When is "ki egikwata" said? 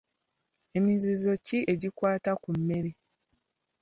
1.45-2.31